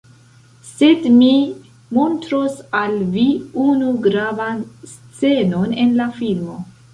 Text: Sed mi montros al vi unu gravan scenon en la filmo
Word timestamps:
Sed 0.67 1.03
mi 1.17 1.27
montros 1.97 2.55
al 2.79 2.95
vi 3.17 3.27
unu 3.65 3.91
gravan 4.09 4.65
scenon 5.13 5.77
en 5.85 5.95
la 6.01 6.11
filmo 6.19 6.59